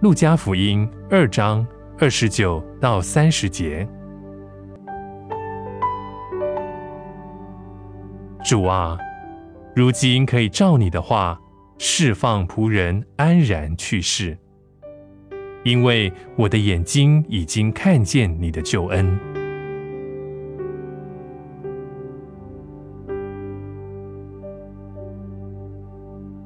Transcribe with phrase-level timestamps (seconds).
[0.00, 1.66] 路加福音二章
[1.98, 3.86] 二十九到三十节。
[8.42, 8.96] 主啊，
[9.76, 11.38] 如今可以照你的话，
[11.76, 14.38] 释放仆人安然去世，
[15.64, 19.29] 因为我的眼睛已经看见你的救恩。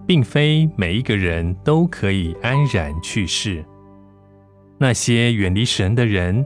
[0.06, 3.64] 并非每一个人都可以安然去世。
[4.76, 6.44] 那些远离神的人，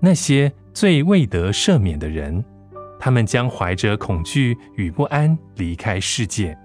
[0.00, 2.44] 那些最未得赦免的人，
[2.98, 6.56] 他们将怀着恐惧与不安离开世界。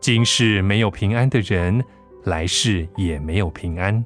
[0.00, 1.84] 今世没有平安的人，
[2.24, 4.04] 来世也没有平安。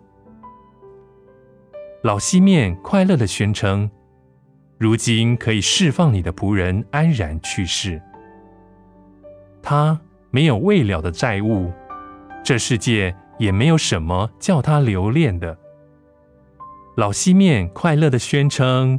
[2.03, 3.91] 老西面快乐的宣称
[4.77, 8.01] ：“如今可以释放你的仆人安然去世。”
[9.63, 9.99] 他。
[10.31, 11.73] 没有未了的债务，
[12.45, 15.57] 这世界也没有什么叫他留恋的。
[16.97, 18.99] 老西面快乐的宣称：“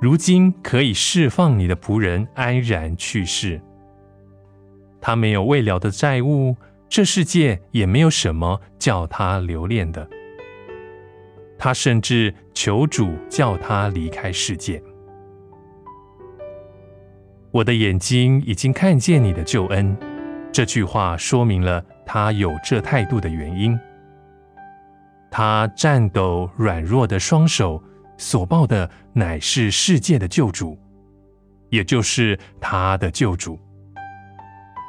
[0.00, 3.60] 如今可以释放你的仆人安然去世。”
[5.00, 6.56] 他没有未了的债务，
[6.88, 10.08] 这世界也没有什么叫他留恋的。
[11.58, 14.82] 他甚至求主叫他离开世界。
[17.50, 19.96] 我的眼睛已经看见你的救恩。
[20.50, 23.78] 这句话说明了他有这态度的原因。
[25.30, 27.82] 他颤抖软弱的双手
[28.16, 30.76] 所抱的乃是世界的救主，
[31.68, 33.58] 也就是他的救主。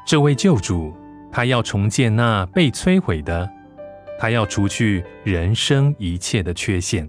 [0.07, 0.95] 这位救主，
[1.31, 3.47] 他要重建那被摧毁的，
[4.17, 7.07] 他要除去人生一切的缺陷。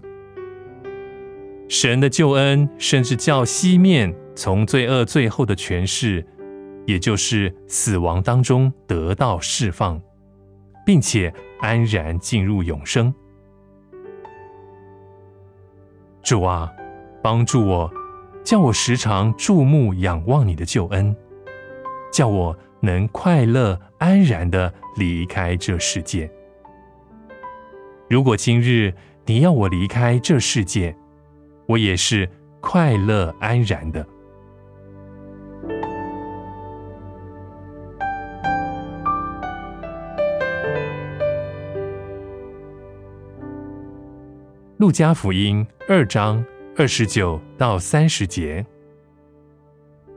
[1.69, 6.23] 神的救恩，甚至叫西面从罪恶最后的权势。
[6.91, 9.97] 也就是死亡当中得到释放，
[10.85, 13.13] 并且安然进入永生。
[16.21, 16.69] 主啊，
[17.23, 17.89] 帮助我，
[18.43, 21.15] 叫我时常注目仰望你的救恩，
[22.11, 26.29] 叫我能快乐安然的离开这世界。
[28.09, 28.93] 如果今日
[29.25, 30.93] 你要我离开这世界，
[31.67, 32.29] 我也是
[32.59, 34.05] 快乐安然的。
[44.81, 46.43] 路加福音二章
[46.75, 48.65] 二十九到三十节，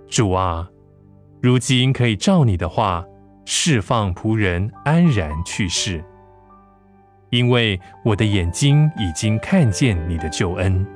[0.09, 0.67] 主啊，
[1.43, 3.05] 如今可以照你的话
[3.45, 6.03] 释放仆人安然去世，
[7.29, 10.87] 因为我的眼睛已经看见你的救恩。